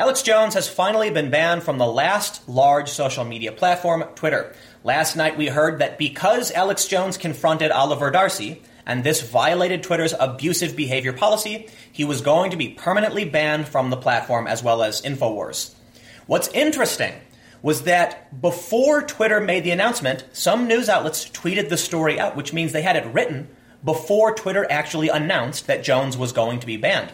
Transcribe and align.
Alex 0.00 0.22
Jones 0.22 0.54
has 0.54 0.66
finally 0.66 1.10
been 1.10 1.28
banned 1.28 1.62
from 1.62 1.76
the 1.76 1.86
last 1.86 2.48
large 2.48 2.88
social 2.88 3.22
media 3.22 3.52
platform, 3.52 4.02
Twitter. 4.14 4.54
Last 4.82 5.14
night 5.14 5.36
we 5.36 5.48
heard 5.48 5.80
that 5.80 5.98
because 5.98 6.50
Alex 6.52 6.88
Jones 6.88 7.18
confronted 7.18 7.70
Oliver 7.70 8.10
Darcy, 8.10 8.62
and 8.86 9.04
this 9.04 9.20
violated 9.20 9.82
Twitter's 9.82 10.14
abusive 10.18 10.74
behavior 10.74 11.12
policy, 11.12 11.68
he 11.92 12.06
was 12.06 12.22
going 12.22 12.50
to 12.50 12.56
be 12.56 12.70
permanently 12.70 13.26
banned 13.26 13.68
from 13.68 13.90
the 13.90 13.96
platform 13.98 14.46
as 14.46 14.62
well 14.62 14.82
as 14.82 15.02
InfoWars. 15.02 15.74
What's 16.26 16.48
interesting 16.48 17.12
was 17.60 17.82
that 17.82 18.40
before 18.40 19.02
Twitter 19.02 19.38
made 19.38 19.64
the 19.64 19.70
announcement, 19.70 20.24
some 20.32 20.66
news 20.66 20.88
outlets 20.88 21.28
tweeted 21.28 21.68
the 21.68 21.76
story 21.76 22.18
out, 22.18 22.36
which 22.36 22.54
means 22.54 22.72
they 22.72 22.80
had 22.80 22.96
it 22.96 23.12
written 23.12 23.50
before 23.84 24.34
Twitter 24.34 24.66
actually 24.70 25.10
announced 25.10 25.66
that 25.66 25.84
Jones 25.84 26.16
was 26.16 26.32
going 26.32 26.58
to 26.60 26.66
be 26.66 26.78
banned. 26.78 27.12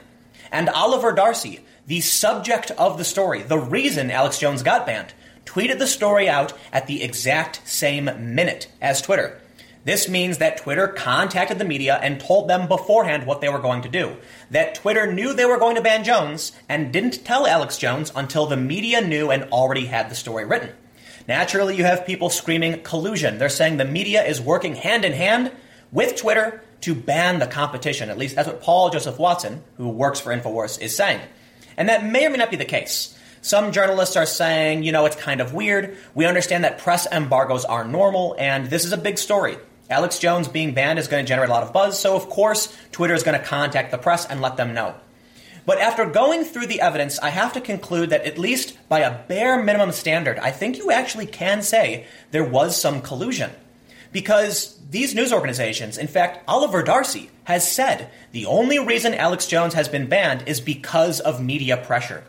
And 0.50 0.68
Oliver 0.68 1.12
Darcy, 1.12 1.60
the 1.86 2.00
subject 2.00 2.70
of 2.72 2.98
the 2.98 3.04
story, 3.04 3.42
the 3.42 3.58
reason 3.58 4.10
Alex 4.10 4.38
Jones 4.38 4.62
got 4.62 4.86
banned, 4.86 5.12
tweeted 5.44 5.78
the 5.78 5.86
story 5.86 6.28
out 6.28 6.52
at 6.72 6.86
the 6.86 7.02
exact 7.02 7.66
same 7.66 8.34
minute 8.34 8.68
as 8.80 9.00
Twitter. 9.00 9.40
This 9.84 10.08
means 10.08 10.38
that 10.38 10.56
Twitter 10.56 10.88
contacted 10.88 11.60
the 11.60 11.64
media 11.64 11.96
and 12.02 12.18
told 12.18 12.48
them 12.48 12.66
beforehand 12.66 13.24
what 13.24 13.40
they 13.40 13.48
were 13.48 13.60
going 13.60 13.82
to 13.82 13.88
do. 13.88 14.16
That 14.50 14.74
Twitter 14.74 15.12
knew 15.12 15.32
they 15.32 15.44
were 15.44 15.60
going 15.60 15.76
to 15.76 15.80
ban 15.80 16.02
Jones 16.02 16.50
and 16.68 16.92
didn't 16.92 17.24
tell 17.24 17.46
Alex 17.46 17.78
Jones 17.78 18.10
until 18.16 18.46
the 18.46 18.56
media 18.56 19.00
knew 19.00 19.30
and 19.30 19.44
already 19.44 19.86
had 19.86 20.10
the 20.10 20.16
story 20.16 20.44
written. 20.44 20.70
Naturally, 21.28 21.76
you 21.76 21.84
have 21.84 22.04
people 22.04 22.30
screaming 22.30 22.82
collusion. 22.82 23.38
They're 23.38 23.48
saying 23.48 23.76
the 23.76 23.84
media 23.84 24.24
is 24.24 24.40
working 24.40 24.74
hand 24.74 25.04
in 25.04 25.12
hand 25.12 25.52
with 25.92 26.16
Twitter 26.16 26.64
to 26.82 26.94
ban 26.94 27.38
the 27.38 27.46
competition. 27.46 28.10
At 28.10 28.18
least 28.18 28.36
that's 28.36 28.48
what 28.48 28.62
Paul 28.62 28.90
Joseph 28.90 29.18
Watson, 29.18 29.62
who 29.76 29.88
works 29.88 30.20
for 30.20 30.34
InfoWars, 30.34 30.80
is 30.80 30.94
saying. 30.94 31.20
And 31.76 31.88
that 31.88 32.04
may 32.04 32.26
or 32.26 32.30
may 32.30 32.38
not 32.38 32.50
be 32.50 32.56
the 32.56 32.64
case. 32.64 33.16
Some 33.42 33.70
journalists 33.70 34.16
are 34.16 34.26
saying, 34.26 34.82
you 34.82 34.92
know, 34.92 35.06
it's 35.06 35.16
kind 35.16 35.40
of 35.40 35.54
weird. 35.54 35.96
We 36.14 36.26
understand 36.26 36.64
that 36.64 36.78
press 36.78 37.06
embargoes 37.10 37.64
are 37.64 37.84
normal, 37.84 38.34
and 38.38 38.68
this 38.68 38.84
is 38.84 38.92
a 38.92 38.96
big 38.96 39.18
story. 39.18 39.56
Alex 39.88 40.18
Jones 40.18 40.48
being 40.48 40.74
banned 40.74 40.98
is 40.98 41.06
going 41.06 41.24
to 41.24 41.28
generate 41.28 41.48
a 41.48 41.52
lot 41.52 41.62
of 41.62 41.72
buzz, 41.72 41.98
so 41.98 42.16
of 42.16 42.28
course, 42.28 42.76
Twitter 42.90 43.14
is 43.14 43.22
going 43.22 43.38
to 43.38 43.46
contact 43.46 43.92
the 43.92 43.98
press 43.98 44.26
and 44.26 44.40
let 44.40 44.56
them 44.56 44.74
know. 44.74 44.96
But 45.64 45.78
after 45.78 46.06
going 46.06 46.44
through 46.44 46.66
the 46.66 46.80
evidence, 46.80 47.18
I 47.18 47.30
have 47.30 47.52
to 47.52 47.60
conclude 47.60 48.10
that 48.10 48.24
at 48.24 48.38
least 48.38 48.76
by 48.88 49.00
a 49.00 49.18
bare 49.26 49.62
minimum 49.62 49.92
standard, 49.92 50.38
I 50.38 50.50
think 50.50 50.78
you 50.78 50.90
actually 50.90 51.26
can 51.26 51.62
say 51.62 52.06
there 52.30 52.44
was 52.44 52.80
some 52.80 53.00
collusion. 53.00 53.50
Because 54.12 54.78
these 54.90 55.14
news 55.14 55.32
organizations, 55.32 55.98
in 55.98 56.06
fact, 56.06 56.44
Oliver 56.48 56.82
Darcy, 56.82 57.30
has 57.44 57.70
said 57.70 58.10
the 58.32 58.46
only 58.46 58.78
reason 58.78 59.14
Alex 59.14 59.46
Jones 59.46 59.74
has 59.74 59.88
been 59.88 60.08
banned 60.08 60.44
is 60.46 60.60
because 60.60 61.20
of 61.20 61.42
media 61.42 61.76
pressure. 61.76 62.24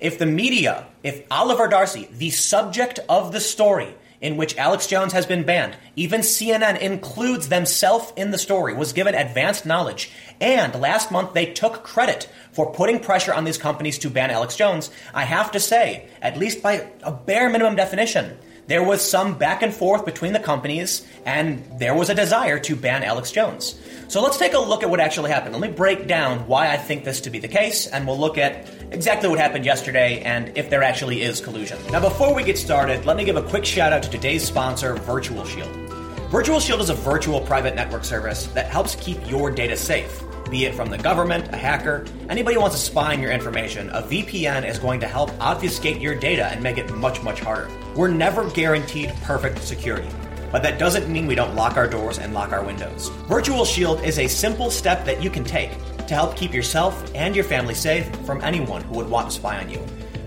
If 0.00 0.18
the 0.18 0.26
media, 0.26 0.86
if 1.02 1.24
Oliver 1.30 1.68
Darcy, 1.68 2.08
the 2.12 2.30
subject 2.30 2.98
of 3.08 3.32
the 3.32 3.40
story, 3.40 3.94
in 4.22 4.36
which 4.36 4.56
Alex 4.56 4.86
Jones 4.86 5.12
has 5.12 5.26
been 5.26 5.42
banned. 5.42 5.76
Even 5.96 6.20
CNN 6.20 6.78
includes 6.78 7.48
themselves 7.48 8.12
in 8.16 8.30
the 8.30 8.38
story, 8.38 8.72
was 8.72 8.92
given 8.92 9.16
advanced 9.16 9.66
knowledge. 9.66 10.12
And 10.40 10.74
last 10.76 11.10
month 11.10 11.34
they 11.34 11.46
took 11.46 11.82
credit 11.82 12.28
for 12.52 12.72
putting 12.72 13.00
pressure 13.00 13.34
on 13.34 13.44
these 13.44 13.58
companies 13.58 13.98
to 13.98 14.10
ban 14.10 14.30
Alex 14.30 14.56
Jones. 14.56 14.90
I 15.12 15.24
have 15.24 15.50
to 15.50 15.60
say, 15.60 16.06
at 16.22 16.38
least 16.38 16.62
by 16.62 16.88
a 17.02 17.10
bare 17.10 17.50
minimum 17.50 17.74
definition, 17.74 18.38
there 18.66 18.82
was 18.82 19.02
some 19.02 19.36
back 19.36 19.62
and 19.62 19.74
forth 19.74 20.04
between 20.04 20.32
the 20.32 20.38
companies, 20.38 21.06
and 21.26 21.64
there 21.78 21.94
was 21.94 22.10
a 22.10 22.14
desire 22.14 22.58
to 22.60 22.76
ban 22.76 23.02
Alex 23.02 23.32
Jones. 23.32 23.80
So 24.08 24.22
let's 24.22 24.38
take 24.38 24.54
a 24.54 24.58
look 24.58 24.82
at 24.82 24.90
what 24.90 25.00
actually 25.00 25.30
happened. 25.30 25.52
Let 25.52 25.62
me 25.62 25.74
break 25.74 26.06
down 26.06 26.46
why 26.46 26.70
I 26.70 26.76
think 26.76 27.04
this 27.04 27.20
to 27.22 27.30
be 27.30 27.38
the 27.38 27.48
case, 27.48 27.86
and 27.86 28.06
we'll 28.06 28.18
look 28.18 28.38
at 28.38 28.68
exactly 28.92 29.28
what 29.28 29.38
happened 29.38 29.64
yesterday 29.64 30.20
and 30.20 30.56
if 30.56 30.70
there 30.70 30.82
actually 30.82 31.22
is 31.22 31.40
collusion. 31.40 31.78
Now, 31.90 32.00
before 32.00 32.34
we 32.34 32.44
get 32.44 32.58
started, 32.58 33.04
let 33.04 33.16
me 33.16 33.24
give 33.24 33.36
a 33.36 33.42
quick 33.42 33.64
shout 33.64 33.92
out 33.92 34.02
to 34.04 34.10
today's 34.10 34.44
sponsor, 34.44 34.94
Virtual 34.94 35.44
Shield. 35.44 35.70
Virtual 36.30 36.60
Shield 36.60 36.80
is 36.80 36.90
a 36.90 36.94
virtual 36.94 37.40
private 37.40 37.74
network 37.74 38.04
service 38.04 38.46
that 38.48 38.66
helps 38.66 38.94
keep 38.96 39.18
your 39.28 39.50
data 39.50 39.76
safe 39.76 40.22
be 40.52 40.66
it 40.66 40.74
from 40.74 40.90
the 40.90 40.98
government, 40.98 41.48
a 41.54 41.56
hacker, 41.56 42.04
anybody 42.28 42.56
who 42.56 42.60
wants 42.60 42.76
to 42.76 42.82
spy 42.82 43.14
on 43.14 43.22
your 43.22 43.32
information, 43.32 43.88
a 43.88 44.02
VPN 44.02 44.68
is 44.68 44.78
going 44.78 45.00
to 45.00 45.08
help 45.08 45.30
obfuscate 45.40 45.98
your 45.98 46.14
data 46.14 46.44
and 46.48 46.62
make 46.62 46.76
it 46.76 46.94
much, 46.96 47.22
much 47.22 47.40
harder. 47.40 47.70
We're 47.96 48.08
never 48.08 48.50
guaranteed 48.50 49.14
perfect 49.22 49.62
security, 49.62 50.10
but 50.52 50.62
that 50.62 50.78
doesn't 50.78 51.10
mean 51.10 51.26
we 51.26 51.34
don't 51.34 51.54
lock 51.54 51.78
our 51.78 51.88
doors 51.88 52.18
and 52.18 52.34
lock 52.34 52.52
our 52.52 52.62
windows. 52.62 53.08
Virtual 53.30 53.64
Shield 53.64 54.04
is 54.04 54.18
a 54.18 54.28
simple 54.28 54.70
step 54.70 55.06
that 55.06 55.22
you 55.22 55.30
can 55.30 55.42
take 55.42 55.70
to 56.06 56.12
help 56.12 56.36
keep 56.36 56.52
yourself 56.52 57.10
and 57.14 57.34
your 57.34 57.46
family 57.46 57.74
safe 57.74 58.14
from 58.26 58.42
anyone 58.42 58.82
who 58.82 58.96
would 58.96 59.08
want 59.08 59.30
to 59.30 59.34
spy 59.34 59.58
on 59.58 59.70
you. 59.70 59.82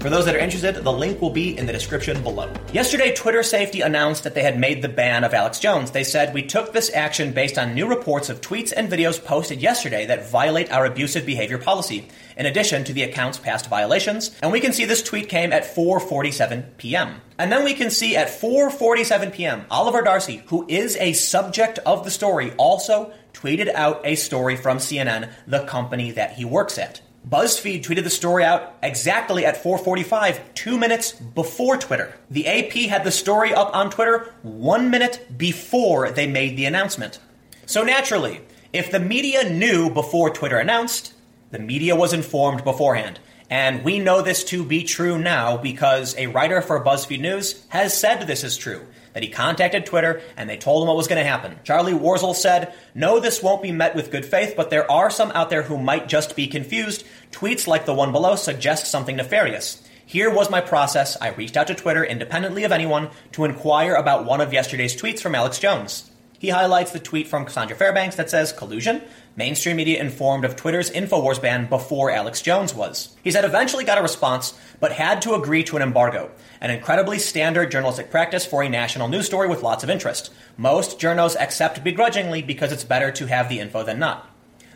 For 0.05 0.11
those 0.11 0.25
that 0.25 0.35
are 0.35 0.37
interested, 0.37 0.75
the 0.75 0.93
link 0.93 1.19
will 1.19 1.31
be 1.31 1.57
in 1.57 1.65
the 1.65 1.73
description 1.73 2.21
below. 2.21 2.53
Yesterday, 2.71 3.11
Twitter 3.15 3.41
Safety 3.41 3.81
announced 3.81 4.23
that 4.23 4.35
they 4.35 4.43
had 4.43 4.59
made 4.59 4.83
the 4.83 4.87
ban 4.87 5.23
of 5.23 5.33
Alex 5.33 5.57
Jones. 5.57 5.89
They 5.89 6.03
said, 6.03 6.31
We 6.31 6.43
took 6.43 6.71
this 6.71 6.93
action 6.93 7.33
based 7.33 7.57
on 7.57 7.73
new 7.73 7.87
reports 7.87 8.29
of 8.29 8.39
tweets 8.39 8.71
and 8.71 8.87
videos 8.87 9.17
posted 9.25 9.63
yesterday 9.63 10.05
that 10.05 10.29
violate 10.29 10.71
our 10.71 10.85
abusive 10.85 11.25
behavior 11.25 11.57
policy, 11.57 12.07
in 12.37 12.45
addition 12.45 12.83
to 12.83 12.93
the 12.93 13.01
account's 13.01 13.39
past 13.39 13.67
violations. 13.67 14.29
And 14.43 14.51
we 14.51 14.59
can 14.59 14.73
see 14.73 14.85
this 14.85 15.01
tweet 15.01 15.27
came 15.27 15.51
at 15.51 15.63
4:47 15.63 16.77
p.m. 16.77 17.19
And 17.39 17.51
then 17.51 17.63
we 17.63 17.73
can 17.73 17.89
see 17.89 18.15
at 18.15 18.27
4:47 18.27 19.33
p.m. 19.33 19.65
Oliver 19.71 20.03
Darcy, 20.03 20.43
who 20.49 20.67
is 20.69 20.95
a 20.97 21.13
subject 21.13 21.79
of 21.79 22.03
the 22.03 22.11
story, 22.11 22.51
also 22.57 23.11
tweeted 23.33 23.73
out 23.73 24.01
a 24.03 24.13
story 24.13 24.55
from 24.55 24.77
CNN, 24.77 25.31
the 25.47 25.65
company 25.65 26.11
that 26.11 26.33
he 26.33 26.45
works 26.45 26.77
at. 26.77 27.01
BuzzFeed 27.27 27.83
tweeted 27.83 28.03
the 28.03 28.09
story 28.11 28.43
out 28.43 28.75
exactly 28.83 29.45
at 29.45 29.61
4:45, 29.61 30.41
2 30.53 30.77
minutes 30.77 31.13
before 31.13 31.75
Twitter. 31.75 32.13
The 32.29 32.47
AP 32.47 32.87
had 32.87 33.03
the 33.03 33.11
story 33.11 33.51
up 33.51 33.75
on 33.75 33.89
Twitter 33.89 34.31
1 34.43 34.91
minute 34.91 35.25
before 35.35 36.11
they 36.11 36.27
made 36.27 36.55
the 36.55 36.65
announcement. 36.65 37.17
So 37.65 37.83
naturally, 37.83 38.41
if 38.71 38.91
the 38.91 38.99
media 38.99 39.49
knew 39.49 39.89
before 39.89 40.29
Twitter 40.29 40.59
announced, 40.59 41.13
the 41.49 41.57
media 41.57 41.95
was 41.95 42.13
informed 42.13 42.63
beforehand. 42.63 43.19
And 43.49 43.83
we 43.83 43.97
know 43.97 44.21
this 44.21 44.43
to 44.45 44.63
be 44.63 44.83
true 44.83 45.17
now 45.17 45.57
because 45.57 46.15
a 46.17 46.27
writer 46.27 46.61
for 46.61 46.83
BuzzFeed 46.83 47.21
News 47.21 47.65
has 47.69 47.97
said 47.97 48.27
this 48.27 48.43
is 48.43 48.55
true 48.55 48.81
that 49.15 49.23
he 49.23 49.29
contacted 49.29 49.85
Twitter 49.85 50.21
and 50.35 50.49
they 50.49 50.57
told 50.57 50.83
him 50.83 50.89
what 50.89 50.97
was 50.97 51.07
going 51.07 51.23
to 51.23 51.27
happen. 51.27 51.57
Charlie 51.63 51.93
Warzel 51.93 52.35
said, 52.35 52.73
No, 52.93 53.21
this 53.21 53.41
won't 53.41 53.63
be 53.63 53.71
met 53.71 53.95
with 53.95 54.11
good 54.11 54.25
faith, 54.25 54.55
but 54.57 54.69
there 54.69 54.91
are 54.91 55.09
some 55.09 55.31
out 55.31 55.49
there 55.49 55.63
who 55.63 55.77
might 55.77 56.09
just 56.09 56.35
be 56.35 56.47
confused. 56.47 57.05
Tweets 57.31 57.65
like 57.65 57.85
the 57.85 57.93
one 57.93 58.11
below 58.11 58.35
suggest 58.35 58.91
something 58.91 59.15
nefarious. 59.15 59.81
Here 60.05 60.29
was 60.29 60.49
my 60.51 60.59
process. 60.59 61.17
I 61.21 61.29
reached 61.29 61.55
out 61.55 61.67
to 61.67 61.75
Twitter 61.75 62.03
independently 62.03 62.65
of 62.65 62.73
anyone 62.73 63.09
to 63.31 63.45
inquire 63.45 63.95
about 63.95 64.25
one 64.25 64.41
of 64.41 64.51
yesterday's 64.51 65.01
tweets 65.01 65.21
from 65.21 65.33
Alex 65.33 65.59
Jones. 65.59 66.11
He 66.37 66.49
highlights 66.49 66.91
the 66.91 66.99
tweet 66.99 67.27
from 67.27 67.45
Cassandra 67.45 67.75
Fairbanks 67.75 68.15
that 68.17 68.29
says 68.29 68.51
collusion. 68.51 69.01
Mainstream 69.35 69.77
media 69.77 69.99
informed 69.99 70.45
of 70.45 70.55
Twitter's 70.55 70.89
InfoWars 70.91 71.41
ban 71.41 71.67
before 71.67 72.11
Alex 72.11 72.41
Jones 72.41 72.73
was. 72.73 73.15
He 73.23 73.31
said 73.31 73.45
eventually 73.45 73.83
got 73.83 73.97
a 73.97 74.01
response, 74.01 74.57
but 74.79 74.91
had 74.91 75.21
to 75.23 75.33
agree 75.33 75.63
to 75.65 75.75
an 75.75 75.81
embargo, 75.81 76.31
an 76.61 76.71
incredibly 76.71 77.19
standard 77.19 77.71
journalistic 77.71 78.11
practice 78.11 78.45
for 78.45 78.63
a 78.63 78.69
national 78.69 79.07
news 79.07 79.25
story 79.25 79.47
with 79.47 79.63
lots 79.63 79.83
of 79.83 79.89
interest. 79.89 80.31
Most 80.57 80.99
journos 80.99 81.35
accept 81.35 81.83
begrudgingly 81.83 82.41
because 82.41 82.71
it's 82.71 82.83
better 82.83 83.11
to 83.11 83.25
have 83.27 83.49
the 83.49 83.59
info 83.59 83.83
than 83.83 83.99
not. 83.99 84.34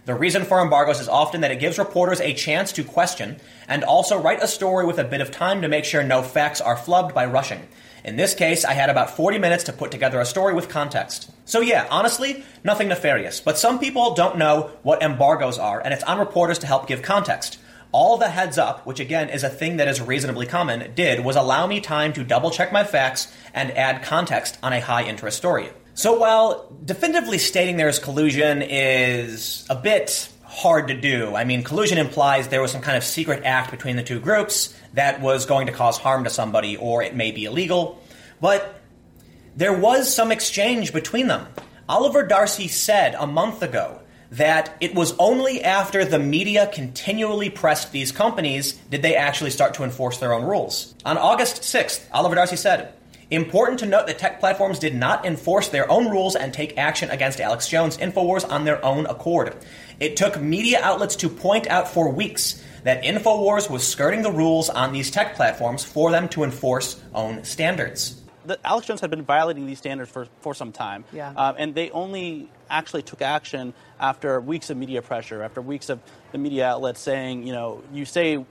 The 0.09 0.15
reason 0.15 0.43
for 0.43 0.59
embargoes 0.59 0.99
is 0.99 1.07
often 1.07 1.41
that 1.41 1.51
it 1.51 1.59
gives 1.59 1.77
reporters 1.77 2.19
a 2.19 2.33
chance 2.33 2.71
to 2.71 2.83
question 2.83 3.39
and 3.67 3.83
also 3.83 4.19
write 4.19 4.41
a 4.41 4.47
story 4.47 4.83
with 4.83 4.97
a 4.97 5.03
bit 5.03 5.21
of 5.21 5.29
time 5.29 5.61
to 5.61 5.67
make 5.67 5.85
sure 5.85 6.01
no 6.01 6.23
facts 6.23 6.59
are 6.59 6.75
flubbed 6.75 7.13
by 7.13 7.27
rushing. 7.27 7.67
In 8.03 8.15
this 8.15 8.33
case, 8.33 8.65
I 8.65 8.73
had 8.73 8.89
about 8.89 9.15
40 9.15 9.37
minutes 9.37 9.65
to 9.65 9.71
put 9.71 9.91
together 9.91 10.19
a 10.19 10.25
story 10.25 10.55
with 10.55 10.67
context. 10.67 11.29
So, 11.45 11.61
yeah, 11.61 11.85
honestly, 11.91 12.43
nothing 12.63 12.87
nefarious. 12.87 13.39
But 13.39 13.59
some 13.59 13.77
people 13.77 14.15
don't 14.15 14.39
know 14.39 14.71
what 14.81 15.03
embargoes 15.03 15.59
are, 15.59 15.79
and 15.79 15.93
it's 15.93 16.01
on 16.05 16.17
reporters 16.17 16.57
to 16.57 16.65
help 16.65 16.87
give 16.87 17.03
context. 17.03 17.59
All 17.91 18.17
the 18.17 18.29
heads 18.29 18.57
up, 18.57 18.87
which 18.87 18.99
again 18.99 19.29
is 19.29 19.43
a 19.43 19.47
thing 19.49 19.77
that 19.77 19.87
is 19.87 20.01
reasonably 20.01 20.47
common, 20.47 20.91
did 20.95 21.23
was 21.23 21.35
allow 21.35 21.67
me 21.67 21.81
time 21.81 22.13
to 22.13 22.23
double 22.23 22.49
check 22.49 22.71
my 22.71 22.83
facts 22.83 23.31
and 23.53 23.69
add 23.77 24.01
context 24.01 24.57
on 24.63 24.73
a 24.73 24.81
high 24.81 25.03
interest 25.03 25.37
story. 25.37 25.69
So, 25.99 26.17
while 26.17 26.71
definitively 26.85 27.37
stating 27.39 27.75
there 27.75 27.89
is 27.89 27.99
collusion 27.99 28.61
is 28.61 29.65
a 29.69 29.75
bit 29.75 30.29
hard 30.45 30.87
to 30.87 30.93
do, 30.93 31.35
I 31.35 31.43
mean, 31.43 31.61
collusion 31.61 31.97
implies 31.97 32.47
there 32.47 32.61
was 32.61 32.71
some 32.71 32.79
kind 32.79 32.95
of 32.95 33.03
secret 33.03 33.43
act 33.43 33.69
between 33.69 33.97
the 33.97 34.03
two 34.03 34.21
groups 34.21 34.73
that 34.93 35.19
was 35.19 35.45
going 35.45 35.67
to 35.67 35.73
cause 35.73 35.97
harm 35.97 36.23
to 36.23 36.29
somebody, 36.29 36.77
or 36.77 37.03
it 37.03 37.17
may 37.17 37.33
be 37.33 37.43
illegal. 37.43 38.01
But 38.39 38.81
there 39.57 39.77
was 39.77 40.15
some 40.15 40.31
exchange 40.31 40.93
between 40.93 41.27
them. 41.27 41.47
Oliver 41.89 42.25
Darcy 42.25 42.69
said 42.69 43.13
a 43.15 43.27
month 43.27 43.61
ago 43.61 43.99
that 44.31 44.77
it 44.79 44.95
was 44.95 45.13
only 45.19 45.65
after 45.65 46.05
the 46.05 46.17
media 46.17 46.67
continually 46.67 47.49
pressed 47.49 47.91
these 47.91 48.13
companies 48.13 48.71
did 48.89 49.01
they 49.01 49.17
actually 49.17 49.49
start 49.49 49.73
to 49.73 49.83
enforce 49.83 50.17
their 50.19 50.31
own 50.31 50.45
rules. 50.45 50.95
On 51.03 51.17
August 51.17 51.63
6th, 51.63 52.07
Oliver 52.13 52.35
Darcy 52.35 52.55
said, 52.55 52.93
Important 53.31 53.79
to 53.79 53.85
note 53.85 54.07
that 54.07 54.17
tech 54.17 54.39
platforms 54.39 54.79
did 54.79 54.95
not 54.95 55.23
enforce 55.23 55.67
their 55.69 55.89
own 55.91 56.09
rules 56.09 56.35
and 56.35 56.51
take 56.51 56.79
action 56.79 57.11
against 57.11 57.39
Alex 57.39 57.67
Jones 57.67 57.95
InfoWars 57.97 58.49
on 58.49 58.65
their 58.65 58.83
own 58.83 59.05
accord. 59.05 59.55
It 59.99 60.17
took 60.17 60.41
media 60.41 60.79
outlets 60.81 61.15
to 61.17 61.29
point 61.29 61.67
out 61.67 61.87
for 61.87 62.09
weeks 62.09 62.63
that 62.83 63.03
InfoWars 63.03 63.69
was 63.69 63.87
skirting 63.87 64.23
the 64.23 64.31
rules 64.31 64.71
on 64.71 64.93
these 64.93 65.11
tech 65.11 65.35
platforms 65.35 65.83
for 65.83 66.09
them 66.09 66.27
to 66.29 66.43
enforce 66.43 66.99
own 67.13 67.43
standards. 67.43 68.19
The, 68.45 68.57
Alex 68.65 68.87
Jones 68.87 69.01
had 69.01 69.11
been 69.11 69.23
violating 69.25 69.67
these 69.67 69.77
standards 69.77 70.09
for, 70.09 70.27
for 70.41 70.55
some 70.55 70.71
time. 70.71 71.05
Yeah. 71.13 71.31
Um, 71.35 71.55
and 71.59 71.75
they 71.75 71.91
only 71.91 72.49
actually 72.67 73.03
took 73.03 73.21
action 73.21 73.75
after 73.99 74.41
weeks 74.41 74.71
of 74.71 74.77
media 74.77 75.03
pressure, 75.03 75.43
after 75.43 75.61
weeks 75.61 75.89
of 75.89 75.99
the 76.31 76.39
media 76.39 76.67
outlets 76.67 76.99
saying, 76.99 77.45
you 77.45 77.53
know, 77.53 77.83
you 77.93 78.05
say 78.05 78.43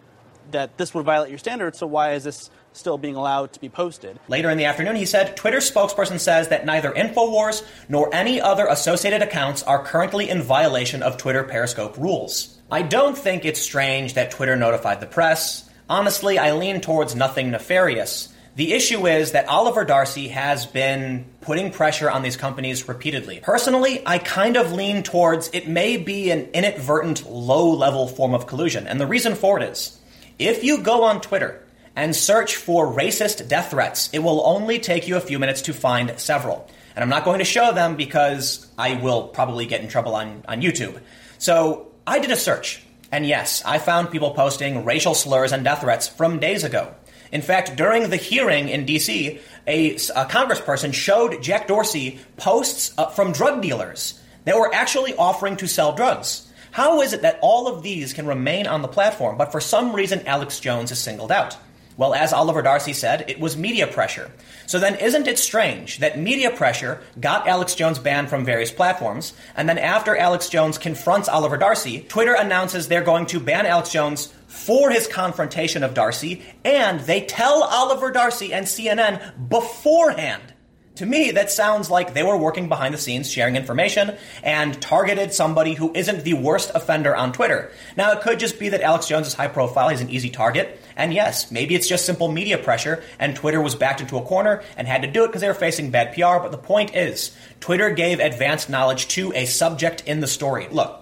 that 0.52 0.78
this 0.78 0.94
would 0.94 1.04
violate 1.04 1.30
your 1.30 1.38
standards, 1.38 1.78
so 1.78 1.86
why 1.86 2.12
is 2.12 2.22
this 2.22 2.50
still 2.78 2.98
being 2.98 3.16
allowed 3.16 3.52
to 3.52 3.60
be 3.60 3.68
posted? 3.68 4.18
Later 4.28 4.50
in 4.50 4.58
the 4.58 4.64
afternoon, 4.64 4.96
he 4.96 5.04
said 5.04 5.36
Twitter 5.36 5.58
spokesperson 5.58 6.20
says 6.20 6.48
that 6.48 6.64
neither 6.64 6.92
InfoWars 6.92 7.64
nor 7.88 8.14
any 8.14 8.40
other 8.40 8.66
associated 8.66 9.22
accounts 9.22 9.62
are 9.64 9.84
currently 9.84 10.30
in 10.30 10.42
violation 10.42 11.02
of 11.02 11.16
Twitter 11.16 11.44
Periscope 11.44 11.96
rules. 11.98 12.56
I 12.70 12.82
don't 12.82 13.16
think 13.16 13.44
it's 13.44 13.60
strange 13.60 14.14
that 14.14 14.30
Twitter 14.30 14.56
notified 14.56 15.00
the 15.00 15.06
press. 15.06 15.68
Honestly, 15.88 16.38
I 16.38 16.52
lean 16.52 16.80
towards 16.80 17.14
nothing 17.14 17.50
nefarious. 17.50 18.32
The 18.56 18.72
issue 18.72 19.06
is 19.06 19.32
that 19.32 19.48
Oliver 19.48 19.84
Darcy 19.84 20.28
has 20.28 20.66
been 20.66 21.26
putting 21.42 21.70
pressure 21.70 22.10
on 22.10 22.22
these 22.22 22.36
companies 22.36 22.88
repeatedly. 22.88 23.38
Personally, 23.40 24.02
I 24.04 24.18
kind 24.18 24.56
of 24.56 24.72
lean 24.72 25.04
towards 25.04 25.48
it 25.52 25.68
may 25.68 25.96
be 25.96 26.30
an 26.30 26.48
inadvertent 26.52 27.30
low 27.30 27.70
level 27.70 28.08
form 28.08 28.34
of 28.34 28.48
collusion. 28.48 28.88
And 28.88 29.00
the 29.00 29.06
reason 29.06 29.36
for 29.36 29.60
it 29.60 29.68
is 29.70 29.96
if 30.40 30.64
you 30.64 30.78
go 30.82 31.04
on 31.04 31.20
Twitter 31.20 31.62
and 31.98 32.14
search 32.14 32.54
for 32.54 32.86
racist 32.86 33.48
death 33.48 33.72
threats, 33.72 34.08
it 34.12 34.20
will 34.20 34.46
only 34.46 34.78
take 34.78 35.08
you 35.08 35.16
a 35.16 35.20
few 35.20 35.40
minutes 35.40 35.62
to 35.62 35.74
find 35.74 36.16
several. 36.16 36.70
And 36.94 37.02
I'm 37.02 37.08
not 37.08 37.24
going 37.24 37.40
to 37.40 37.44
show 37.44 37.72
them 37.72 37.96
because 37.96 38.64
I 38.78 38.94
will 38.94 39.26
probably 39.26 39.66
get 39.66 39.80
in 39.80 39.88
trouble 39.88 40.14
on, 40.14 40.44
on 40.46 40.62
YouTube. 40.62 41.00
So 41.38 41.90
I 42.06 42.20
did 42.20 42.30
a 42.30 42.36
search. 42.36 42.84
And 43.10 43.26
yes, 43.26 43.64
I 43.64 43.78
found 43.78 44.12
people 44.12 44.30
posting 44.30 44.84
racial 44.84 45.12
slurs 45.12 45.50
and 45.50 45.64
death 45.64 45.80
threats 45.80 46.06
from 46.06 46.38
days 46.38 46.62
ago. 46.62 46.94
In 47.32 47.42
fact, 47.42 47.74
during 47.74 48.10
the 48.10 48.16
hearing 48.16 48.68
in 48.68 48.86
DC, 48.86 49.40
a, 49.66 49.94
a 49.94 50.24
congressperson 50.26 50.94
showed 50.94 51.42
Jack 51.42 51.66
Dorsey 51.66 52.20
posts 52.36 52.94
uh, 52.96 53.06
from 53.06 53.32
drug 53.32 53.60
dealers 53.60 54.20
that 54.44 54.56
were 54.56 54.72
actually 54.72 55.16
offering 55.16 55.56
to 55.56 55.66
sell 55.66 55.96
drugs. 55.96 56.48
How 56.70 57.02
is 57.02 57.12
it 57.12 57.22
that 57.22 57.40
all 57.42 57.66
of 57.66 57.82
these 57.82 58.12
can 58.12 58.28
remain 58.28 58.68
on 58.68 58.82
the 58.82 58.88
platform, 58.88 59.36
but 59.36 59.50
for 59.50 59.60
some 59.60 59.96
reason 59.96 60.24
Alex 60.28 60.60
Jones 60.60 60.92
is 60.92 61.00
singled 61.00 61.32
out? 61.32 61.56
Well, 61.98 62.14
as 62.14 62.32
Oliver 62.32 62.62
Darcy 62.62 62.92
said, 62.92 63.28
it 63.28 63.40
was 63.40 63.56
media 63.56 63.88
pressure. 63.88 64.30
So 64.66 64.78
then, 64.78 64.94
isn't 64.94 65.26
it 65.26 65.36
strange 65.36 65.98
that 65.98 66.16
media 66.16 66.52
pressure 66.52 67.00
got 67.18 67.48
Alex 67.48 67.74
Jones 67.74 67.98
banned 67.98 68.30
from 68.30 68.44
various 68.44 68.70
platforms, 68.70 69.32
and 69.56 69.68
then 69.68 69.78
after 69.78 70.16
Alex 70.16 70.48
Jones 70.48 70.78
confronts 70.78 71.28
Oliver 71.28 71.56
Darcy, 71.56 72.02
Twitter 72.02 72.34
announces 72.34 72.86
they're 72.86 73.02
going 73.02 73.26
to 73.26 73.40
ban 73.40 73.66
Alex 73.66 73.90
Jones 73.90 74.32
for 74.46 74.90
his 74.90 75.08
confrontation 75.08 75.82
of 75.82 75.94
Darcy, 75.94 76.44
and 76.64 77.00
they 77.00 77.22
tell 77.22 77.64
Oliver 77.64 78.12
Darcy 78.12 78.54
and 78.54 78.66
CNN 78.66 79.48
beforehand 79.48 80.54
to 80.98 81.06
me, 81.06 81.30
that 81.30 81.48
sounds 81.48 81.90
like 81.90 82.12
they 82.12 82.24
were 82.24 82.36
working 82.36 82.68
behind 82.68 82.92
the 82.92 82.98
scenes, 82.98 83.30
sharing 83.30 83.54
information, 83.54 84.16
and 84.42 84.82
targeted 84.82 85.32
somebody 85.32 85.74
who 85.74 85.92
isn't 85.94 86.24
the 86.24 86.34
worst 86.34 86.72
offender 86.74 87.14
on 87.14 87.32
Twitter. 87.32 87.70
Now, 87.96 88.10
it 88.10 88.20
could 88.20 88.40
just 88.40 88.58
be 88.58 88.70
that 88.70 88.80
Alex 88.80 89.06
Jones 89.06 89.28
is 89.28 89.34
high 89.34 89.46
profile, 89.46 89.90
he's 89.90 90.00
an 90.00 90.10
easy 90.10 90.28
target, 90.28 90.80
and 90.98 91.14
yes, 91.14 91.52
maybe 91.52 91.76
it's 91.76 91.88
just 91.88 92.04
simple 92.04 92.30
media 92.30 92.58
pressure, 92.58 93.04
and 93.20 93.36
Twitter 93.36 93.60
was 93.60 93.76
backed 93.76 94.00
into 94.00 94.18
a 94.18 94.22
corner 94.22 94.62
and 94.76 94.88
had 94.88 95.02
to 95.02 95.08
do 95.10 95.22
it 95.22 95.28
because 95.28 95.40
they 95.40 95.48
were 95.48 95.54
facing 95.54 95.92
bad 95.92 96.12
PR. 96.12 96.42
But 96.42 96.50
the 96.50 96.58
point 96.58 96.94
is, 96.96 97.34
Twitter 97.60 97.90
gave 97.90 98.18
advanced 98.18 98.68
knowledge 98.68 99.06
to 99.08 99.32
a 99.32 99.46
subject 99.46 100.02
in 100.06 100.18
the 100.18 100.26
story. 100.26 100.66
Look, 100.72 101.00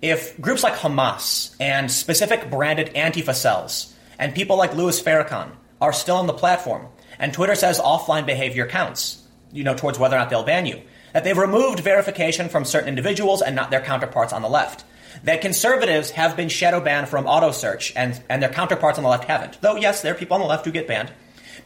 if 0.00 0.40
groups 0.40 0.62
like 0.62 0.74
Hamas 0.74 1.54
and 1.60 1.92
specific 1.92 2.50
branded 2.50 2.94
Antifa 2.94 3.34
cells 3.34 3.94
and 4.18 4.34
people 4.34 4.56
like 4.56 4.74
Louis 4.74 5.00
Farrakhan 5.00 5.50
are 5.78 5.92
still 5.92 6.16
on 6.16 6.26
the 6.26 6.32
platform, 6.32 6.88
and 7.18 7.32
Twitter 7.32 7.54
says 7.54 7.78
offline 7.78 8.24
behavior 8.24 8.66
counts, 8.66 9.22
you 9.52 9.62
know, 9.62 9.74
towards 9.74 9.98
whether 9.98 10.16
or 10.16 10.20
not 10.20 10.30
they'll 10.30 10.42
ban 10.42 10.64
you. 10.64 10.80
That 11.12 11.22
they've 11.22 11.36
removed 11.36 11.80
verification 11.80 12.48
from 12.48 12.64
certain 12.64 12.88
individuals 12.88 13.42
and 13.42 13.54
not 13.54 13.70
their 13.70 13.82
counterparts 13.82 14.32
on 14.32 14.42
the 14.42 14.48
left. 14.48 14.84
That 15.22 15.40
conservatives 15.40 16.10
have 16.10 16.36
been 16.36 16.48
shadow 16.48 16.80
banned 16.80 17.08
from 17.08 17.26
auto 17.26 17.52
search 17.52 17.92
and, 17.96 18.20
and 18.28 18.42
their 18.42 18.50
counterparts 18.50 18.98
on 18.98 19.04
the 19.04 19.10
left 19.10 19.24
haven't. 19.24 19.60
Though, 19.60 19.76
yes, 19.76 20.02
there 20.02 20.12
are 20.12 20.16
people 20.16 20.34
on 20.34 20.40
the 20.40 20.46
left 20.46 20.64
who 20.64 20.72
get 20.72 20.88
banned. 20.88 21.12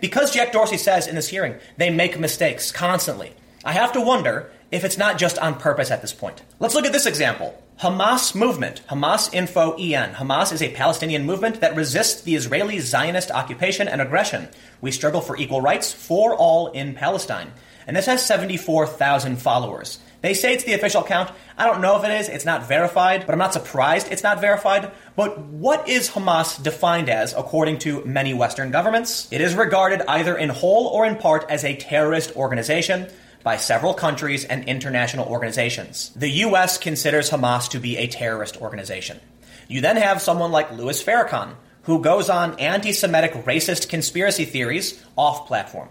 Because 0.00 0.32
Jack 0.32 0.52
Dorsey 0.52 0.76
says 0.76 1.06
in 1.06 1.14
this 1.14 1.28
hearing 1.28 1.56
they 1.76 1.90
make 1.90 2.18
mistakes 2.18 2.70
constantly, 2.70 3.32
I 3.64 3.72
have 3.72 3.92
to 3.92 4.00
wonder 4.00 4.50
if 4.70 4.84
it's 4.84 4.98
not 4.98 5.18
just 5.18 5.38
on 5.38 5.58
purpose 5.58 5.90
at 5.90 6.02
this 6.02 6.12
point. 6.12 6.42
Let's 6.60 6.74
look 6.74 6.84
at 6.84 6.92
this 6.92 7.06
example. 7.06 7.60
Hamas 7.80 8.34
movement, 8.34 8.82
Hamas 8.88 9.32
Info 9.32 9.72
EN. 9.76 10.14
Hamas 10.14 10.52
is 10.52 10.62
a 10.62 10.74
Palestinian 10.74 11.24
movement 11.24 11.60
that 11.60 11.76
resists 11.76 12.22
the 12.22 12.34
Israeli 12.34 12.80
Zionist 12.80 13.30
occupation 13.30 13.88
and 13.88 14.00
aggression. 14.00 14.48
We 14.80 14.90
struggle 14.90 15.20
for 15.20 15.36
equal 15.36 15.60
rights 15.60 15.92
for 15.92 16.34
all 16.34 16.68
in 16.68 16.94
Palestine 16.94 17.52
and 17.88 17.96
this 17.96 18.06
has 18.06 18.24
74,000 18.24 19.36
followers. 19.36 19.98
They 20.20 20.34
say 20.34 20.52
it's 20.52 20.64
the 20.64 20.74
official 20.74 21.02
count. 21.02 21.30
I 21.56 21.64
don't 21.64 21.80
know 21.80 21.96
if 21.96 22.04
it 22.04 22.10
is. 22.10 22.28
It's 22.28 22.44
not 22.44 22.68
verified, 22.68 23.24
but 23.24 23.32
I'm 23.32 23.38
not 23.38 23.54
surprised 23.54 24.08
it's 24.12 24.22
not 24.22 24.42
verified. 24.42 24.92
But 25.16 25.38
what 25.38 25.88
is 25.88 26.10
Hamas 26.10 26.62
defined 26.62 27.08
as 27.08 27.32
according 27.32 27.78
to 27.80 28.04
many 28.04 28.34
Western 28.34 28.70
governments? 28.70 29.26
It 29.32 29.40
is 29.40 29.54
regarded 29.54 30.02
either 30.06 30.36
in 30.36 30.50
whole 30.50 30.88
or 30.88 31.06
in 31.06 31.16
part 31.16 31.46
as 31.48 31.64
a 31.64 31.76
terrorist 31.76 32.36
organization 32.36 33.08
by 33.42 33.56
several 33.56 33.94
countries 33.94 34.44
and 34.44 34.64
international 34.64 35.26
organizations. 35.26 36.10
The 36.14 36.30
US 36.44 36.76
considers 36.76 37.30
Hamas 37.30 37.70
to 37.70 37.80
be 37.80 37.96
a 37.96 38.06
terrorist 38.06 38.60
organization. 38.60 39.18
You 39.66 39.80
then 39.80 39.96
have 39.96 40.20
someone 40.20 40.52
like 40.52 40.72
Louis 40.72 41.02
Farrakhan, 41.02 41.54
who 41.84 42.02
goes 42.02 42.28
on 42.28 42.58
anti 42.60 42.92
Semitic 42.92 43.32
racist 43.46 43.88
conspiracy 43.88 44.44
theories 44.44 45.02
off 45.16 45.46
platform. 45.46 45.88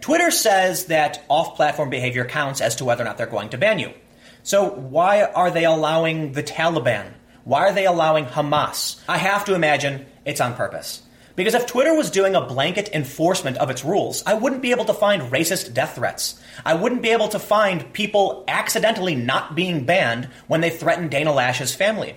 Twitter 0.00 0.30
says 0.30 0.86
that 0.86 1.24
off 1.28 1.56
platform 1.56 1.90
behavior 1.90 2.24
counts 2.24 2.60
as 2.60 2.76
to 2.76 2.84
whether 2.84 3.02
or 3.02 3.06
not 3.06 3.18
they're 3.18 3.26
going 3.26 3.50
to 3.50 3.58
ban 3.58 3.78
you. 3.78 3.92
So 4.42 4.70
why 4.70 5.24
are 5.24 5.50
they 5.50 5.64
allowing 5.64 6.32
the 6.32 6.42
Taliban? 6.42 7.12
Why 7.44 7.68
are 7.68 7.72
they 7.72 7.86
allowing 7.86 8.26
Hamas? 8.26 9.00
I 9.08 9.18
have 9.18 9.44
to 9.46 9.54
imagine 9.54 10.06
it's 10.24 10.40
on 10.40 10.54
purpose. 10.54 11.02
Because 11.36 11.54
if 11.54 11.66
Twitter 11.66 11.94
was 11.94 12.10
doing 12.10 12.34
a 12.34 12.40
blanket 12.40 12.90
enforcement 12.92 13.56
of 13.56 13.70
its 13.70 13.84
rules, 13.84 14.22
I 14.26 14.34
wouldn't 14.34 14.62
be 14.62 14.72
able 14.72 14.84
to 14.86 14.94
find 14.94 15.32
racist 15.32 15.72
death 15.72 15.94
threats. 15.94 16.38
I 16.64 16.74
wouldn't 16.74 17.02
be 17.02 17.10
able 17.10 17.28
to 17.28 17.38
find 17.38 17.92
people 17.92 18.44
accidentally 18.46 19.14
not 19.14 19.54
being 19.54 19.84
banned 19.86 20.26
when 20.48 20.60
they 20.60 20.70
threaten 20.70 21.08
Dana 21.08 21.32
Loesch's 21.32 21.74
family. 21.74 22.14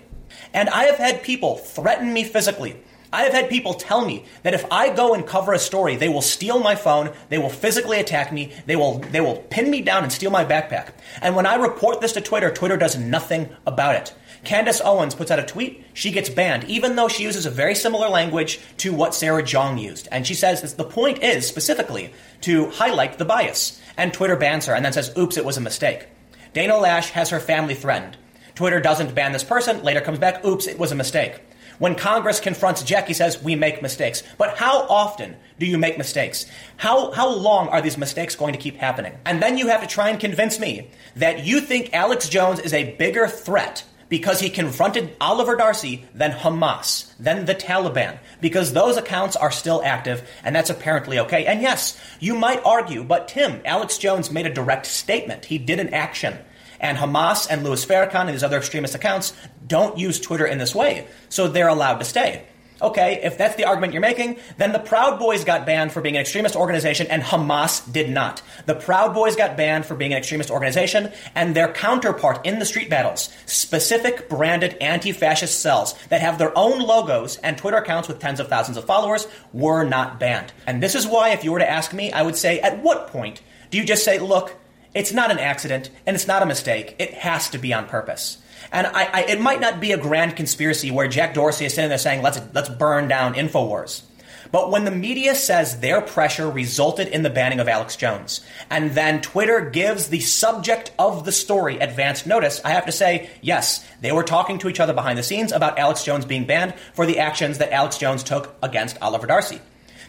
And 0.53 0.69
I 0.69 0.83
have 0.85 0.97
had 0.97 1.23
people 1.23 1.57
threaten 1.57 2.11
me 2.11 2.23
physically 2.23 2.81
I 3.13 3.21
have 3.21 3.33
had 3.33 3.47
people 3.47 3.75
tell 3.75 4.03
me 4.03 4.25
that 4.41 4.55
if 4.55 4.65
I 4.71 4.89
go 4.89 5.13
and 5.13 5.25
cover 5.25 5.53
a 5.53 5.59
story, 5.59 5.95
they 5.95 6.09
will 6.09 6.23
steal 6.23 6.59
my 6.59 6.73
phone, 6.73 7.11
they 7.29 7.37
will 7.37 7.49
physically 7.49 7.99
attack 7.99 8.33
me, 8.33 8.51
they 8.65 8.75
will 8.75 8.97
they 8.97 9.21
will 9.21 9.35
pin 9.35 9.69
me 9.69 9.81
down 9.81 10.01
and 10.01 10.11
steal 10.11 10.31
my 10.31 10.43
backpack. 10.43 10.93
And 11.21 11.35
when 11.35 11.45
I 11.45 11.55
report 11.55 12.01
this 12.01 12.13
to 12.13 12.21
Twitter, 12.21 12.49
Twitter 12.51 12.75
does 12.75 12.97
nothing 12.97 13.49
about 13.67 13.95
it. 13.95 14.15
Candace 14.43 14.81
Owens 14.83 15.13
puts 15.13 15.29
out 15.29 15.37
a 15.37 15.43
tweet, 15.43 15.85
she 15.93 16.11
gets 16.11 16.27
banned, 16.27 16.63
even 16.65 16.95
though 16.95 17.07
she 17.07 17.21
uses 17.21 17.45
a 17.45 17.51
very 17.51 17.75
similar 17.75 18.09
language 18.09 18.59
to 18.77 18.91
what 18.91 19.13
Sarah 19.13 19.43
Jeong 19.43 19.79
used. 19.79 20.07
And 20.11 20.25
she 20.25 20.33
says 20.33 20.73
the 20.73 20.83
point 20.83 21.23
is 21.23 21.47
specifically 21.47 22.13
to 22.41 22.71
highlight 22.71 23.19
the 23.19 23.25
bias. 23.25 23.79
And 23.95 24.11
Twitter 24.11 24.35
bans 24.35 24.65
her 24.65 24.73
and 24.73 24.83
then 24.83 24.91
says, 24.91 25.15
oops, 25.15 25.37
it 25.37 25.45
was 25.45 25.55
a 25.55 25.61
mistake. 25.61 26.07
Dana 26.53 26.73
Loesch 26.73 27.11
has 27.11 27.29
her 27.29 27.39
family 27.39 27.75
threatened. 27.75 28.17
Twitter 28.55 28.79
doesn't 28.79 29.15
ban 29.15 29.33
this 29.33 29.43
person, 29.43 29.83
later 29.83 30.01
comes 30.01 30.19
back, 30.19 30.43
oops, 30.43 30.67
it 30.67 30.79
was 30.79 30.91
a 30.91 30.95
mistake. 30.95 31.39
When 31.83 31.95
Congress 31.95 32.39
confronts 32.39 32.81
Jack, 32.81 33.07
he 33.07 33.13
says, 33.13 33.43
We 33.43 33.55
make 33.55 33.81
mistakes. 33.81 34.23
But 34.37 34.55
how 34.57 34.83
often 34.87 35.35
do 35.59 35.65
you 35.65 35.77
make 35.77 35.97
mistakes? 35.97 36.45
How, 36.77 37.11
how 37.11 37.29
long 37.29 37.67
are 37.67 37.81
these 37.81 37.97
mistakes 37.97 38.37
going 38.37 38.53
to 38.53 38.57
keep 38.57 38.77
happening? 38.77 39.17
And 39.25 39.43
then 39.43 39.57
you 39.57 39.67
have 39.67 39.81
to 39.81 39.87
try 39.87 40.07
and 40.07 40.17
convince 40.17 40.61
me 40.61 40.91
that 41.17 41.45
you 41.45 41.59
think 41.59 41.93
Alex 41.93 42.29
Jones 42.29 42.61
is 42.61 42.71
a 42.71 42.95
bigger 42.95 43.27
threat 43.27 43.83
because 44.07 44.39
he 44.39 44.49
confronted 44.49 45.13
Oliver 45.19 45.57
Darcy 45.57 46.05
than 46.15 46.31
Hamas, 46.31 47.11
than 47.17 47.43
the 47.43 47.55
Taliban, 47.55 48.17
because 48.39 48.71
those 48.71 48.95
accounts 48.95 49.35
are 49.35 49.51
still 49.51 49.81
active, 49.83 50.25
and 50.45 50.55
that's 50.55 50.69
apparently 50.69 51.19
okay. 51.19 51.45
And 51.47 51.61
yes, 51.61 51.99
you 52.21 52.35
might 52.35 52.63
argue, 52.63 53.03
but 53.03 53.27
Tim, 53.27 53.61
Alex 53.65 53.97
Jones 53.97 54.31
made 54.31 54.45
a 54.45 54.53
direct 54.53 54.85
statement. 54.85 55.43
He 55.43 55.57
did 55.57 55.81
an 55.81 55.93
action. 55.93 56.37
And 56.83 56.97
Hamas 56.97 57.47
and 57.49 57.63
Louis 57.63 57.83
Farrakhan 57.83 58.25
and 58.25 58.29
these 58.29 58.43
other 58.43 58.57
extremist 58.57 58.93
accounts 58.93 59.33
don't 59.65 59.97
use 59.97 60.19
Twitter 60.19 60.45
in 60.45 60.57
this 60.59 60.75
way, 60.75 61.07
so 61.29 61.47
they're 61.47 61.69
allowed 61.69 61.99
to 61.99 62.05
stay. 62.05 62.45
Okay, 62.81 63.21
if 63.23 63.37
that's 63.37 63.55
the 63.55 63.63
argument 63.63 63.93
you're 63.93 64.01
making, 64.01 64.37
then 64.57 64.73
the 64.73 64.79
Proud 64.79 65.17
Boys 65.17 65.45
got 65.45 65.65
banned 65.65 65.93
for 65.93 66.01
being 66.01 66.15
an 66.15 66.21
extremist 66.21 66.57
organization 66.57 67.07
and 67.07 67.23
Hamas 67.23 67.89
did 67.89 68.09
not. 68.09 68.41
The 68.65 68.75
Proud 68.75 69.13
Boys 69.13 69.37
got 69.37 69.55
banned 69.55 69.85
for 69.85 69.95
being 69.95 70.11
an 70.11 70.17
extremist 70.17 70.51
organization 70.51 71.09
and 71.33 71.55
their 71.55 71.71
counterpart 71.71 72.45
in 72.45 72.59
the 72.59 72.65
street 72.65 72.89
battles, 72.89 73.29
specific 73.45 74.27
branded 74.27 74.75
anti-fascist 74.81 75.61
cells 75.61 75.93
that 76.09 76.19
have 76.19 76.37
their 76.37 76.51
own 76.57 76.81
logos 76.81 77.37
and 77.37 77.57
Twitter 77.57 77.77
accounts 77.77 78.09
with 78.09 78.19
tens 78.19 78.41
of 78.41 78.49
thousands 78.49 78.75
of 78.75 78.83
followers, 78.83 79.27
were 79.53 79.85
not 79.85 80.19
banned. 80.19 80.51
And 80.67 80.83
this 80.83 80.95
is 80.95 81.07
why, 81.07 81.29
if 81.29 81.45
you 81.45 81.53
were 81.53 81.59
to 81.59 81.69
ask 81.69 81.93
me, 81.93 82.11
I 82.11 82.23
would 82.23 82.35
say, 82.35 82.59
at 82.59 82.83
what 82.83 83.07
point 83.07 83.41
do 83.71 83.77
you 83.77 83.85
just 83.85 84.03
say, 84.03 84.19
look, 84.19 84.57
it's 84.93 85.13
not 85.13 85.31
an 85.31 85.39
accident 85.39 85.89
and 86.05 86.15
it's 86.15 86.27
not 86.27 86.43
a 86.43 86.45
mistake. 86.45 86.95
It 86.99 87.13
has 87.13 87.49
to 87.49 87.57
be 87.57 87.73
on 87.73 87.87
purpose. 87.87 88.37
And 88.71 88.87
I, 88.87 89.09
I, 89.11 89.21
it 89.23 89.41
might 89.41 89.59
not 89.59 89.79
be 89.79 89.91
a 89.91 89.97
grand 89.97 90.35
conspiracy 90.35 90.91
where 90.91 91.07
Jack 91.07 91.33
Dorsey 91.33 91.65
is 91.65 91.73
sitting 91.73 91.89
there 91.89 91.97
saying, 91.97 92.21
let's, 92.21 92.39
let's 92.53 92.69
burn 92.69 93.07
down 93.07 93.35
InfoWars. 93.35 94.03
But 94.51 94.69
when 94.69 94.85
the 94.85 94.91
media 94.91 95.33
says 95.33 95.79
their 95.79 95.99
pressure 95.99 96.47
resulted 96.47 97.07
in 97.07 97.23
the 97.23 97.31
banning 97.31 97.59
of 97.59 97.67
Alex 97.67 97.95
Jones, 97.95 98.41
and 98.69 98.91
then 98.91 99.19
Twitter 99.19 99.61
gives 99.61 100.09
the 100.09 100.19
subject 100.19 100.91
of 100.99 101.25
the 101.25 101.31
story 101.31 101.79
advance 101.79 102.27
notice, 102.27 102.61
I 102.63 102.69
have 102.69 102.85
to 102.85 102.91
say, 102.91 103.31
yes, 103.41 103.83
they 104.01 104.11
were 104.11 104.21
talking 104.21 104.59
to 104.59 104.69
each 104.69 104.79
other 104.79 104.93
behind 104.93 105.17
the 105.17 105.23
scenes 105.23 105.51
about 105.51 105.79
Alex 105.79 106.03
Jones 106.03 106.25
being 106.25 106.45
banned 106.45 106.75
for 106.93 107.07
the 107.07 107.17
actions 107.17 107.57
that 107.57 107.71
Alex 107.71 107.97
Jones 107.97 108.21
took 108.21 108.55
against 108.61 109.01
Oliver 109.01 109.25
Darcy. 109.25 109.59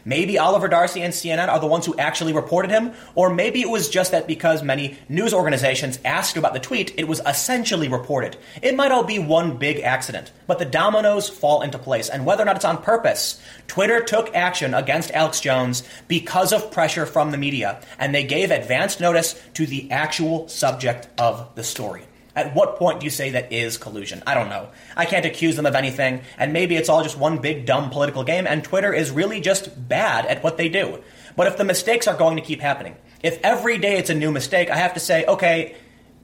Maybe 0.05 0.39
Oliver 0.39 0.69
Darcy 0.69 1.01
and 1.03 1.15
CNN 1.15 1.49
are 1.49 1.61
the 1.61 1.67
ones 1.67 1.87
who 1.87 1.97
actually 1.97 2.33
reported 2.33 2.71
him, 2.71 2.93
or 3.15 3.33
maybe 3.33 3.63
it 3.63 3.71
was 3.71 3.89
just 3.89 4.11
that 4.13 4.27
because 4.27 4.63
many 4.63 4.99
news 5.09 5.33
organizations 5.33 5.99
asked 6.05 6.37
about 6.37 6.53
the 6.53 6.61
tweet, 6.61 6.95
it 6.99 7.09
was 7.09 7.23
essentially 7.27 7.89
reported. 7.89 8.37
It 8.61 8.77
might 8.77 8.93
all 8.93 9.05
be 9.05 9.19
one 9.19 9.57
big 9.57 9.81
accident, 9.81 10.31
but 10.47 10.59
the 10.59 10.65
dominoes 10.65 11.29
fall 11.29 11.63
into 11.63 11.79
place, 11.79 12.09
and 12.09 12.27
whether 12.27 12.43
or 12.43 12.47
not 12.47 12.57
it's 12.57 12.65
on 12.65 12.83
purpose, 12.83 13.41
Twitter 13.67 14.01
took 14.01 14.35
action 14.35 14.75
against 14.75 15.11
Alex 15.13 15.41
Jones 15.41 15.83
because 16.07 16.53
of 16.53 16.71
pressure 16.71 17.07
from 17.07 17.31
the 17.31 17.39
media, 17.39 17.81
and 17.99 18.15
they 18.15 18.25
gave 18.25 18.51
advanced 18.51 19.01
notice 19.01 19.41
to 19.55 19.65
the 19.67 19.91
actual 19.91 20.49
subject 20.49 21.09
of 21.19 21.55
the 21.55 21.65
story. 21.65 22.05
At 22.37 22.55
what 22.55 22.77
point 22.77 23.01
do 23.01 23.05
you 23.05 23.11
say 23.11 23.31
that 23.31 23.53
is 23.53 23.77
collusion? 23.77 24.23
I 24.27 24.35
don't 24.35 24.49
know. 24.49 24.69
I 24.97 25.05
can't 25.05 25.25
accuse 25.25 25.55
them 25.55 25.67
of 25.67 25.75
anything, 25.75 26.23
and 26.37 26.53
maybe 26.53 26.75
it's 26.75 26.89
all 26.89 27.03
just 27.03 27.17
one 27.17 27.39
big 27.39 27.65
dumb 27.65 27.91
political 27.91 28.25
game, 28.25 28.47
and 28.47 28.65
Twitter 28.65 28.93
is 28.93 29.11
really 29.11 29.41
just 29.41 29.89
bad 29.89 30.27
at 30.27 30.43
what 30.43 30.57
they 30.57 30.69
do. 30.69 31.01
But 31.37 31.47
if 31.47 31.57
the 31.57 31.65
mistakes 31.65 32.09
are 32.09 32.17
going 32.17 32.37
to 32.37 32.43
keep 32.43 32.61
happening, 32.61 32.97
if 33.23 33.39
every 33.43 33.79
day 33.79 33.99
it's 33.99 34.11
a 34.11 34.15
new 34.15 34.33
mistake, 34.33 34.69
I 34.69 34.77
have 34.77 34.95
to 34.95 35.01
say, 35.01 35.25
okay, 35.27 35.77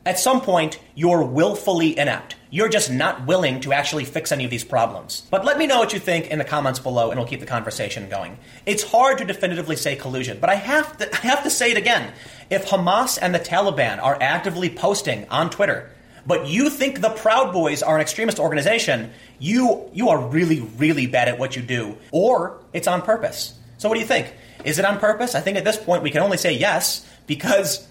at 0.04 0.18
some 0.18 0.40
point, 0.40 0.80
you're 0.94 1.22
willfully 1.22 1.96
inept. 1.98 2.34
You're 2.50 2.70
just 2.70 2.90
not 2.90 3.26
willing 3.26 3.60
to 3.60 3.72
actually 3.72 4.06
fix 4.06 4.32
any 4.32 4.44
of 4.44 4.50
these 4.50 4.64
problems. 4.64 5.26
But 5.30 5.44
let 5.44 5.58
me 5.58 5.66
know 5.66 5.78
what 5.78 5.92
you 5.92 6.00
think 6.00 6.28
in 6.28 6.38
the 6.38 6.44
comments 6.44 6.80
below, 6.80 7.10
and 7.10 7.20
we'll 7.20 7.28
keep 7.28 7.40
the 7.40 7.46
conversation 7.46 8.08
going. 8.08 8.38
It's 8.66 8.82
hard 8.82 9.18
to 9.18 9.24
definitively 9.24 9.76
say 9.76 9.96
collusion, 9.96 10.38
but 10.40 10.50
I 10.50 10.54
have 10.54 10.96
to, 10.96 11.14
I 11.14 11.18
have 11.18 11.44
to 11.44 11.50
say 11.50 11.70
it 11.70 11.76
again. 11.76 12.12
If 12.48 12.66
Hamas 12.66 13.18
and 13.20 13.34
the 13.34 13.38
Taliban 13.38 14.02
are 14.02 14.18
actively 14.20 14.70
posting 14.70 15.28
on 15.28 15.50
Twitter 15.50 15.90
but 16.26 16.46
you 16.46 16.70
think 16.70 17.00
the 17.00 17.10
Proud 17.10 17.52
Boys 17.52 17.82
are 17.82 17.96
an 17.96 18.00
extremist 18.00 18.38
organization, 18.38 19.10
you 19.38 19.90
you 19.92 20.08
are 20.08 20.18
really 20.18 20.60
really 20.78 21.06
bad 21.06 21.28
at 21.28 21.38
what 21.38 21.56
you 21.56 21.62
do, 21.62 21.96
or 22.12 22.60
it's 22.72 22.88
on 22.88 23.02
purpose. 23.02 23.54
So 23.78 23.88
what 23.88 23.94
do 23.94 24.00
you 24.00 24.06
think? 24.06 24.34
Is 24.64 24.78
it 24.78 24.84
on 24.84 24.98
purpose? 24.98 25.34
I 25.34 25.40
think 25.40 25.56
at 25.56 25.64
this 25.64 25.76
point 25.76 26.02
we 26.02 26.10
can 26.10 26.22
only 26.22 26.36
say 26.36 26.52
yes 26.52 27.06
because 27.26 27.86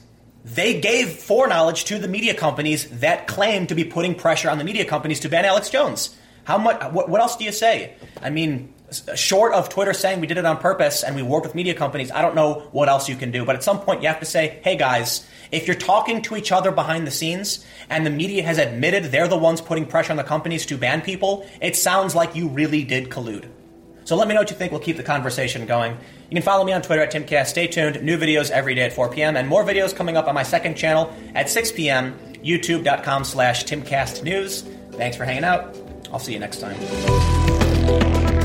they 0.45 0.79
gave 0.79 1.09
foreknowledge 1.09 1.85
to 1.85 1.99
the 1.99 2.07
media 2.07 2.33
companies 2.33 2.87
that 2.99 3.27
claim 3.27 3.67
to 3.67 3.75
be 3.75 3.83
putting 3.83 4.15
pressure 4.15 4.49
on 4.49 4.57
the 4.57 4.63
media 4.63 4.85
companies 4.85 5.19
to 5.21 5.29
ban 5.29 5.45
Alex 5.45 5.69
Jones. 5.69 6.15
How 6.43 6.57
much? 6.57 6.81
What, 6.91 7.09
what 7.09 7.21
else 7.21 7.35
do 7.37 7.43
you 7.43 7.51
say? 7.51 7.95
I 8.21 8.29
mean, 8.29 8.73
short 9.15 9.53
of 9.53 9.69
Twitter 9.69 9.93
saying 9.93 10.19
we 10.19 10.27
did 10.27 10.37
it 10.37 10.45
on 10.45 10.57
purpose 10.57 11.03
and 11.03 11.15
we 11.15 11.21
worked 11.21 11.45
with 11.45 11.55
media 11.55 11.73
companies, 11.73 12.11
I 12.11 12.21
don't 12.21 12.35
know 12.35 12.67
what 12.71 12.89
else 12.89 13.09
you 13.09 13.15
can 13.15 13.31
do. 13.31 13.45
But 13.45 13.55
at 13.55 13.63
some 13.63 13.79
point, 13.79 14.01
you 14.01 14.07
have 14.07 14.19
to 14.19 14.25
say, 14.25 14.59
hey 14.63 14.75
guys, 14.75 15.27
if 15.51 15.67
you're 15.67 15.75
talking 15.75 16.21
to 16.23 16.35
each 16.35 16.51
other 16.51 16.71
behind 16.71 17.07
the 17.07 17.11
scenes 17.11 17.65
and 17.89 18.05
the 18.05 18.09
media 18.09 18.43
has 18.43 18.57
admitted 18.57 19.05
they're 19.05 19.27
the 19.27 19.37
ones 19.37 19.61
putting 19.61 19.85
pressure 19.85 20.11
on 20.11 20.17
the 20.17 20.23
companies 20.23 20.65
to 20.67 20.77
ban 20.77 21.01
people, 21.01 21.47
it 21.61 21.75
sounds 21.75 22.15
like 22.15 22.35
you 22.35 22.47
really 22.49 22.83
did 22.83 23.09
collude. 23.09 23.47
So 24.05 24.15
let 24.15 24.27
me 24.27 24.33
know 24.33 24.41
what 24.41 24.49
you 24.49 24.55
think. 24.55 24.71
We'll 24.71 24.81
keep 24.81 24.97
the 24.97 25.03
conversation 25.03 25.67
going. 25.67 25.91
You 25.91 26.35
can 26.35 26.41
follow 26.41 26.65
me 26.65 26.73
on 26.73 26.81
Twitter 26.81 27.03
at 27.03 27.11
Timcast. 27.11 27.47
Stay 27.47 27.67
tuned. 27.67 28.01
New 28.01 28.17
videos 28.17 28.49
every 28.49 28.73
day 28.73 28.81
at 28.81 28.93
4 28.93 29.09
p.m. 29.09 29.37
and 29.37 29.47
more 29.47 29.63
videos 29.63 29.95
coming 29.95 30.17
up 30.17 30.27
on 30.27 30.33
my 30.33 30.43
second 30.43 30.75
channel 30.75 31.13
at 31.35 31.49
6 31.49 31.73
p.m. 31.73 32.17
YouTube.com 32.43 33.23
slash 33.23 33.65
TimCastNews. 33.65 34.93
Thanks 34.93 35.15
for 35.15 35.25
hanging 35.25 35.43
out. 35.43 35.77
I'll 36.11 36.19
see 36.19 36.33
you 36.33 36.39
next 36.39 36.59
time. 36.59 38.38